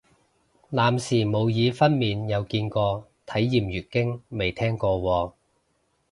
[0.71, 5.33] 男士模擬分娩有見過，體驗月經未聽過喎